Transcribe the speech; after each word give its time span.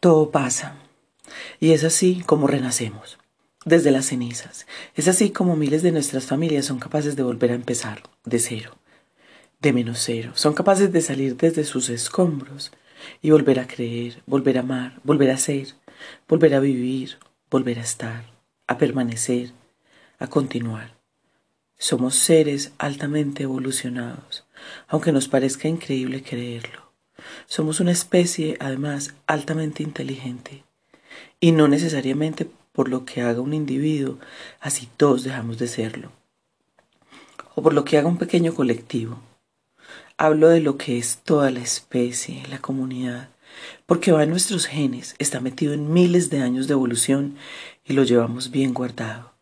Todo 0.00 0.30
pasa. 0.30 0.76
Y 1.58 1.72
es 1.72 1.82
así 1.82 2.22
como 2.24 2.46
renacemos, 2.46 3.18
desde 3.64 3.90
las 3.90 4.06
cenizas. 4.06 4.66
Es 4.94 5.08
así 5.08 5.30
como 5.30 5.56
miles 5.56 5.82
de 5.82 5.92
nuestras 5.92 6.26
familias 6.26 6.66
son 6.66 6.78
capaces 6.78 7.16
de 7.16 7.24
volver 7.24 7.50
a 7.50 7.56
empezar, 7.56 8.02
de 8.24 8.38
cero, 8.38 8.76
de 9.60 9.72
menos 9.72 9.98
cero. 10.04 10.32
Son 10.34 10.54
capaces 10.54 10.92
de 10.92 11.00
salir 11.00 11.36
desde 11.36 11.64
sus 11.64 11.88
escombros 11.88 12.70
y 13.22 13.30
volver 13.30 13.58
a 13.58 13.66
creer, 13.66 14.22
volver 14.26 14.58
a 14.58 14.60
amar, 14.60 15.00
volver 15.02 15.30
a 15.30 15.36
ser, 15.36 15.74
volver 16.28 16.54
a 16.54 16.60
vivir, 16.60 17.18
volver 17.50 17.78
a 17.78 17.82
estar, 17.82 18.24
a 18.68 18.78
permanecer, 18.78 19.52
a 20.20 20.28
continuar. 20.28 20.96
Somos 21.76 22.14
seres 22.14 22.72
altamente 22.78 23.44
evolucionados, 23.44 24.44
aunque 24.86 25.12
nos 25.12 25.28
parezca 25.28 25.68
increíble 25.68 26.22
creerlo. 26.22 26.87
Somos 27.50 27.80
una 27.80 27.92
especie, 27.92 28.58
además, 28.60 29.14
altamente 29.26 29.82
inteligente, 29.82 30.64
y 31.40 31.52
no 31.52 31.66
necesariamente 31.66 32.46
por 32.72 32.90
lo 32.90 33.06
que 33.06 33.22
haga 33.22 33.40
un 33.40 33.54
individuo, 33.54 34.18
así 34.60 34.86
todos 34.98 35.24
dejamos 35.24 35.56
de 35.56 35.66
serlo, 35.66 36.12
o 37.54 37.62
por 37.62 37.72
lo 37.72 37.86
que 37.86 37.96
haga 37.96 38.06
un 38.06 38.18
pequeño 38.18 38.54
colectivo. 38.54 39.22
Hablo 40.18 40.50
de 40.50 40.60
lo 40.60 40.76
que 40.76 40.98
es 40.98 41.20
toda 41.24 41.50
la 41.50 41.60
especie, 41.60 42.42
la 42.50 42.58
comunidad, 42.58 43.30
porque 43.86 44.12
va 44.12 44.24
en 44.24 44.30
nuestros 44.30 44.66
genes, 44.66 45.14
está 45.18 45.40
metido 45.40 45.72
en 45.72 45.90
miles 45.90 46.28
de 46.28 46.42
años 46.42 46.66
de 46.66 46.74
evolución 46.74 47.36
y 47.82 47.94
lo 47.94 48.04
llevamos 48.04 48.50
bien 48.50 48.74
guardado. 48.74 49.32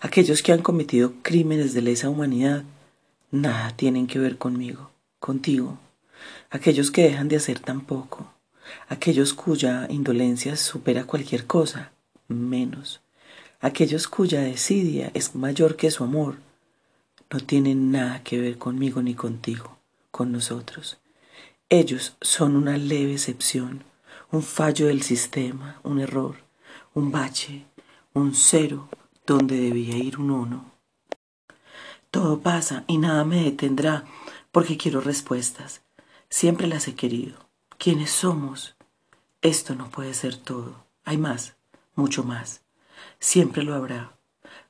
Aquellos 0.00 0.42
que 0.42 0.52
han 0.52 0.62
cometido 0.62 1.12
crímenes 1.20 1.74
de 1.74 1.82
lesa 1.82 2.08
humanidad, 2.08 2.64
nada 3.30 3.76
tienen 3.76 4.06
que 4.06 4.18
ver 4.18 4.38
conmigo, 4.38 4.90
contigo, 5.18 5.78
aquellos 6.50 6.90
que 6.90 7.02
dejan 7.02 7.28
de 7.28 7.36
hacer 7.36 7.58
tan 7.58 7.82
poco, 7.82 8.32
aquellos 8.88 9.34
cuya 9.34 9.86
indolencia 9.88 10.56
supera 10.56 11.04
cualquier 11.04 11.46
cosa, 11.46 11.92
menos, 12.28 13.00
aquellos 13.60 14.08
cuya 14.08 14.40
desidia 14.40 15.10
es 15.14 15.34
mayor 15.34 15.76
que 15.76 15.90
su 15.90 16.04
amor, 16.04 16.36
no 17.30 17.40
tienen 17.40 17.90
nada 17.90 18.22
que 18.22 18.40
ver 18.40 18.58
conmigo 18.58 19.02
ni 19.02 19.14
contigo, 19.14 19.78
con 20.10 20.32
nosotros. 20.32 20.98
Ellos 21.70 22.16
son 22.20 22.56
una 22.56 22.76
leve 22.76 23.12
excepción, 23.12 23.84
un 24.30 24.42
fallo 24.42 24.88
del 24.88 25.02
sistema, 25.02 25.80
un 25.82 26.00
error, 26.00 26.36
un 26.94 27.10
bache, 27.10 27.64
un 28.12 28.34
cero 28.34 28.88
donde 29.26 29.56
debía 29.56 29.96
ir 29.96 30.18
un 30.18 30.30
uno. 30.30 30.72
Todo 32.10 32.40
pasa 32.40 32.84
y 32.86 32.98
nada 32.98 33.24
me 33.24 33.44
detendrá 33.44 34.04
porque 34.50 34.76
quiero 34.76 35.00
respuestas. 35.00 35.80
Siempre 36.32 36.66
las 36.66 36.88
he 36.88 36.94
querido. 36.94 37.36
¿Quiénes 37.76 38.10
somos? 38.10 38.74
Esto 39.42 39.74
no 39.74 39.90
puede 39.90 40.14
ser 40.14 40.34
todo. 40.34 40.86
Hay 41.04 41.18
más, 41.18 41.56
mucho 41.94 42.24
más. 42.24 42.62
Siempre 43.20 43.62
lo 43.62 43.74
habrá. 43.74 44.16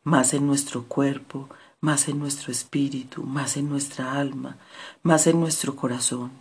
Más 0.02 0.34
en 0.34 0.44
nuestro 0.44 0.88
cuerpo, 0.88 1.48
más 1.80 2.08
en 2.08 2.18
nuestro 2.18 2.50
espíritu, 2.50 3.22
más 3.22 3.56
en 3.56 3.70
nuestra 3.70 4.14
alma, 4.14 4.58
más 5.05 5.28
en 5.28 5.38
nuestro 5.38 5.77
corazón. 5.77 6.33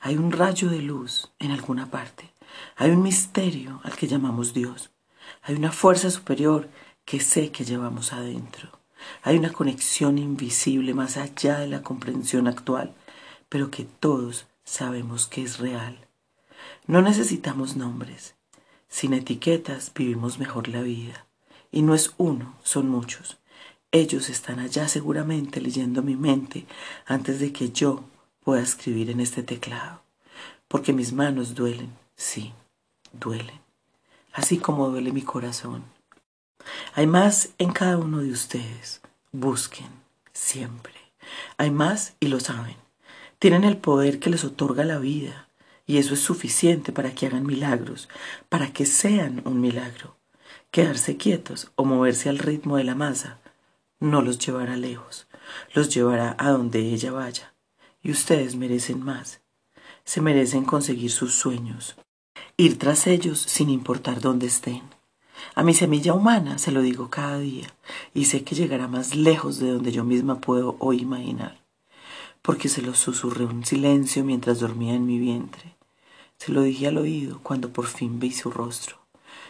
Hay 0.00 0.16
un 0.16 0.32
rayo 0.32 0.68
de 0.68 0.82
luz 0.82 1.30
en 1.38 1.52
alguna 1.52 1.88
parte. 1.92 2.34
Hay 2.74 2.90
un 2.90 3.04
misterio 3.04 3.80
al 3.84 3.94
que 3.94 4.08
llamamos 4.08 4.54
Dios. 4.54 4.90
Hay 5.42 5.54
una 5.54 5.70
fuerza 5.70 6.10
superior 6.10 6.68
que 7.04 7.20
sé 7.20 7.52
que 7.52 7.64
llevamos 7.64 8.12
adentro. 8.12 8.80
Hay 9.22 9.38
una 9.38 9.52
conexión 9.52 10.18
invisible 10.18 10.94
más 10.94 11.16
allá 11.16 11.60
de 11.60 11.68
la 11.68 11.84
comprensión 11.84 12.48
actual 12.48 12.96
pero 13.48 13.70
que 13.70 13.84
todos 13.84 14.46
sabemos 14.64 15.26
que 15.26 15.42
es 15.42 15.58
real. 15.58 16.06
No 16.86 17.02
necesitamos 17.02 17.76
nombres. 17.76 18.34
Sin 18.88 19.12
etiquetas 19.12 19.92
vivimos 19.94 20.38
mejor 20.38 20.68
la 20.68 20.82
vida. 20.82 21.26
Y 21.70 21.82
no 21.82 21.94
es 21.94 22.14
uno, 22.16 22.56
son 22.62 22.88
muchos. 22.88 23.38
Ellos 23.92 24.28
están 24.28 24.58
allá 24.58 24.88
seguramente 24.88 25.60
leyendo 25.60 26.02
mi 26.02 26.16
mente 26.16 26.66
antes 27.06 27.40
de 27.40 27.52
que 27.52 27.70
yo 27.70 28.04
pueda 28.44 28.62
escribir 28.62 29.10
en 29.10 29.20
este 29.20 29.42
teclado. 29.42 30.02
Porque 30.68 30.92
mis 30.92 31.12
manos 31.12 31.54
duelen, 31.54 31.92
sí, 32.16 32.52
duelen. 33.12 33.60
Así 34.32 34.58
como 34.58 34.88
duele 34.90 35.12
mi 35.12 35.22
corazón. 35.22 35.84
Hay 36.94 37.06
más 37.06 37.50
en 37.58 37.72
cada 37.72 37.96
uno 37.96 38.18
de 38.18 38.30
ustedes. 38.30 39.00
Busquen, 39.32 39.88
siempre. 40.32 40.94
Hay 41.56 41.70
más 41.70 42.14
y 42.20 42.28
lo 42.28 42.40
saben. 42.40 42.87
Tienen 43.38 43.62
el 43.62 43.76
poder 43.76 44.18
que 44.18 44.30
les 44.30 44.42
otorga 44.42 44.84
la 44.84 44.98
vida 44.98 45.48
y 45.86 45.98
eso 45.98 46.14
es 46.14 46.20
suficiente 46.20 46.90
para 46.90 47.14
que 47.14 47.26
hagan 47.26 47.46
milagros, 47.46 48.08
para 48.48 48.72
que 48.72 48.84
sean 48.84 49.42
un 49.44 49.60
milagro. 49.60 50.16
Quedarse 50.72 51.16
quietos 51.16 51.70
o 51.76 51.84
moverse 51.84 52.28
al 52.28 52.38
ritmo 52.38 52.78
de 52.78 52.84
la 52.84 52.96
masa 52.96 53.38
no 54.00 54.22
los 54.22 54.38
llevará 54.38 54.76
lejos, 54.76 55.28
los 55.72 55.88
llevará 55.94 56.34
a 56.38 56.50
donde 56.50 56.80
ella 56.80 57.12
vaya. 57.12 57.54
Y 58.02 58.10
ustedes 58.10 58.56
merecen 58.56 59.04
más. 59.04 59.40
Se 60.04 60.20
merecen 60.20 60.64
conseguir 60.64 61.12
sus 61.12 61.34
sueños, 61.34 61.94
ir 62.56 62.76
tras 62.76 63.06
ellos 63.06 63.38
sin 63.38 63.70
importar 63.70 64.20
dónde 64.20 64.48
estén. 64.48 64.82
A 65.54 65.62
mi 65.62 65.74
semilla 65.74 66.12
humana 66.12 66.58
se 66.58 66.72
lo 66.72 66.82
digo 66.82 67.08
cada 67.08 67.38
día 67.38 67.72
y 68.14 68.24
sé 68.24 68.42
que 68.42 68.56
llegará 68.56 68.88
más 68.88 69.14
lejos 69.14 69.60
de 69.60 69.70
donde 69.70 69.92
yo 69.92 70.02
misma 70.02 70.40
puedo 70.40 70.74
hoy 70.80 71.00
imaginar 71.00 71.67
porque 72.48 72.70
se 72.70 72.80
lo 72.80 72.94
susurré 72.94 73.44
un 73.44 73.66
silencio 73.66 74.24
mientras 74.24 74.60
dormía 74.60 74.94
en 74.94 75.04
mi 75.04 75.18
vientre. 75.18 75.76
Se 76.38 76.50
lo 76.50 76.62
dije 76.62 76.86
al 76.86 76.96
oído 76.96 77.40
cuando 77.42 77.74
por 77.74 77.88
fin 77.88 78.18
vi 78.20 78.32
su 78.32 78.50
rostro. 78.50 78.96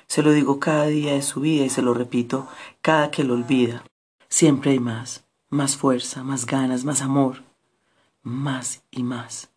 Se 0.09 0.20
lo 0.20 0.32
digo 0.32 0.59
cada 0.59 0.86
día 0.86 1.12
de 1.12 1.22
su 1.22 1.38
vida 1.38 1.64
y 1.64 1.70
se 1.70 1.81
lo 1.81 1.94
repito 1.94 2.48
cada 2.82 3.12
que 3.12 3.22
lo 3.22 3.34
olvida. 3.34 3.84
Siempre 4.28 4.72
hay 4.72 4.81
más, 4.81 5.22
más 5.48 5.76
fuerza, 5.76 6.25
más 6.25 6.44
ganas, 6.44 6.84
más 6.84 7.00
amor, 7.00 7.44
más 8.25 8.82
y 8.91 9.04
más. 9.04 9.50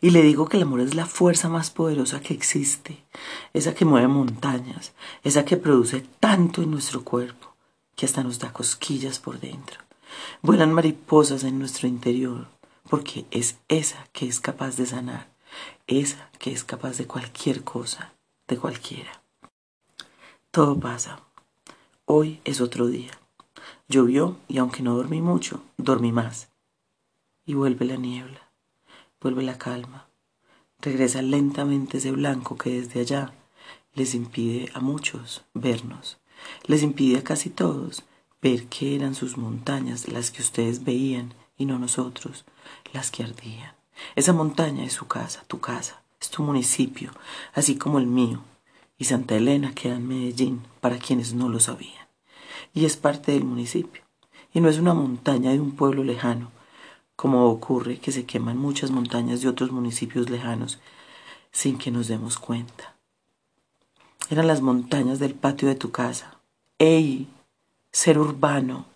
Y 0.00 0.08
le 0.08 0.22
digo 0.22 0.48
que 0.48 0.56
el 0.56 0.62
amor 0.62 0.80
es 0.80 0.94
la 0.94 1.04
fuerza 1.04 1.50
más 1.50 1.70
poderosa 1.70 2.22
que 2.22 2.32
existe, 2.32 3.04
esa 3.52 3.74
que 3.74 3.84
mueve 3.84 4.08
montañas, 4.08 4.94
esa 5.22 5.44
que 5.44 5.58
produce 5.58 6.06
tanto 6.18 6.62
en 6.62 6.70
nuestro 6.70 7.04
cuerpo, 7.04 7.54
que 7.94 8.06
hasta 8.06 8.22
nos 8.22 8.38
da 8.38 8.54
cosquillas 8.54 9.18
por 9.18 9.38
dentro. 9.38 9.80
Vuelan 10.40 10.72
mariposas 10.72 11.44
en 11.44 11.58
nuestro 11.58 11.86
interior, 11.86 12.48
porque 12.90 13.24
es 13.30 13.56
esa 13.68 14.08
que 14.12 14.26
es 14.26 14.40
capaz 14.40 14.76
de 14.76 14.84
sanar, 14.84 15.30
esa 15.86 16.28
que 16.40 16.50
es 16.50 16.64
capaz 16.64 16.98
de 16.98 17.06
cualquier 17.06 17.62
cosa, 17.62 18.12
de 18.48 18.58
cualquiera. 18.58 19.22
Todo 20.50 20.78
pasa. 20.78 21.22
Hoy 22.04 22.40
es 22.44 22.60
otro 22.60 22.88
día. 22.88 23.12
Llovió 23.88 24.38
y 24.48 24.58
aunque 24.58 24.82
no 24.82 24.96
dormí 24.96 25.20
mucho, 25.20 25.62
dormí 25.76 26.10
más. 26.10 26.48
Y 27.46 27.54
vuelve 27.54 27.84
la 27.84 27.96
niebla, 27.96 28.50
vuelve 29.20 29.44
la 29.44 29.56
calma, 29.56 30.08
regresa 30.80 31.22
lentamente 31.22 31.98
ese 31.98 32.10
blanco 32.10 32.58
que 32.58 32.80
desde 32.80 33.00
allá 33.00 33.32
les 33.94 34.16
impide 34.16 34.68
a 34.74 34.80
muchos 34.80 35.44
vernos, 35.54 36.18
les 36.66 36.82
impide 36.82 37.18
a 37.18 37.24
casi 37.24 37.50
todos 37.50 38.02
ver 38.42 38.66
que 38.66 38.96
eran 38.96 39.14
sus 39.14 39.36
montañas 39.36 40.08
las 40.08 40.32
que 40.32 40.42
ustedes 40.42 40.82
veían 40.82 41.34
y 41.60 41.66
no 41.66 41.78
nosotros, 41.78 42.46
las 42.94 43.10
que 43.10 43.22
ardían. 43.22 43.74
Esa 44.16 44.32
montaña 44.32 44.82
es 44.82 44.94
su 44.94 45.06
casa, 45.06 45.44
tu 45.46 45.60
casa, 45.60 46.02
es 46.18 46.30
tu 46.30 46.42
municipio, 46.42 47.12
así 47.52 47.76
como 47.76 47.98
el 47.98 48.06
mío. 48.06 48.42
Y 48.96 49.04
Santa 49.04 49.36
Elena 49.36 49.74
queda 49.74 49.96
en 49.96 50.08
Medellín, 50.08 50.62
para 50.80 50.96
quienes 50.96 51.34
no 51.34 51.50
lo 51.50 51.60
sabían. 51.60 52.08
Y 52.72 52.86
es 52.86 52.96
parte 52.96 53.32
del 53.32 53.44
municipio. 53.44 54.02
Y 54.54 54.62
no 54.62 54.70
es 54.70 54.78
una 54.78 54.94
montaña 54.94 55.50
de 55.50 55.60
un 55.60 55.72
pueblo 55.72 56.02
lejano, 56.02 56.50
como 57.14 57.46
ocurre 57.50 57.98
que 57.98 58.10
se 58.10 58.24
queman 58.24 58.56
muchas 58.56 58.90
montañas 58.90 59.42
de 59.42 59.48
otros 59.48 59.70
municipios 59.70 60.30
lejanos 60.30 60.80
sin 61.52 61.76
que 61.76 61.90
nos 61.90 62.08
demos 62.08 62.38
cuenta. 62.38 62.96
Eran 64.30 64.46
las 64.46 64.62
montañas 64.62 65.18
del 65.18 65.34
patio 65.34 65.68
de 65.68 65.74
tu 65.74 65.90
casa. 65.90 66.38
¡Ey! 66.78 67.28
Ser 67.92 68.18
urbano. 68.18 68.86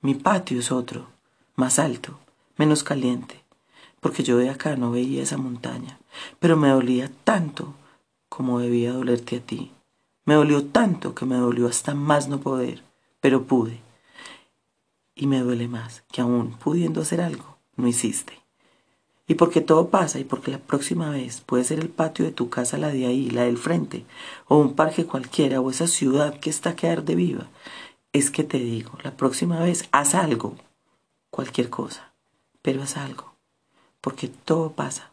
Mi 0.00 0.14
patio 0.14 0.58
es 0.58 0.72
otro 0.72 1.19
más 1.56 1.78
alto, 1.78 2.18
menos 2.56 2.84
caliente, 2.84 3.42
porque 4.00 4.22
yo 4.22 4.38
de 4.38 4.50
acá 4.50 4.76
no 4.76 4.90
veía 4.90 5.22
esa 5.22 5.36
montaña, 5.36 5.98
pero 6.38 6.56
me 6.56 6.68
dolía 6.68 7.10
tanto 7.24 7.74
como 8.28 8.60
debía 8.60 8.92
dolerte 8.92 9.36
a 9.36 9.40
ti. 9.40 9.72
Me 10.24 10.34
dolió 10.34 10.64
tanto 10.64 11.14
que 11.14 11.26
me 11.26 11.36
dolió 11.36 11.66
hasta 11.66 11.94
más 11.94 12.28
no 12.28 12.40
poder, 12.40 12.82
pero 13.20 13.44
pude. 13.44 13.80
Y 15.14 15.26
me 15.26 15.40
duele 15.40 15.68
más 15.68 16.02
que 16.12 16.20
aún 16.20 16.56
pudiendo 16.58 17.02
hacer 17.02 17.20
algo, 17.20 17.58
no 17.76 17.86
hiciste. 17.88 18.40
Y 19.26 19.34
porque 19.34 19.60
todo 19.60 19.90
pasa 19.90 20.18
y 20.18 20.24
porque 20.24 20.50
la 20.50 20.58
próxima 20.58 21.10
vez 21.10 21.40
puede 21.40 21.64
ser 21.64 21.78
el 21.78 21.88
patio 21.88 22.24
de 22.24 22.32
tu 22.32 22.50
casa 22.50 22.78
la 22.78 22.88
de 22.88 23.06
ahí, 23.06 23.30
la 23.30 23.44
del 23.44 23.58
frente, 23.58 24.04
o 24.48 24.56
un 24.56 24.74
parque 24.74 25.06
cualquiera, 25.06 25.60
o 25.60 25.70
esa 25.70 25.86
ciudad 25.86 26.40
que 26.40 26.50
está 26.50 26.70
a 26.70 26.76
quedar 26.76 27.04
de 27.04 27.14
viva, 27.14 27.48
es 28.12 28.30
que 28.30 28.42
te 28.42 28.58
digo, 28.58 28.98
la 29.04 29.16
próxima 29.16 29.60
vez 29.60 29.88
haz 29.92 30.16
algo, 30.16 30.56
cualquier 31.30 31.70
cosa, 31.70 32.12
pero 32.62 32.82
es 32.82 32.96
algo, 32.96 33.34
porque 34.00 34.28
todo 34.28 34.72
pasa 34.72 35.12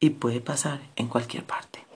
y 0.00 0.10
puede 0.10 0.40
pasar 0.40 0.80
en 0.96 1.08
cualquier 1.08 1.44
parte. 1.44 1.87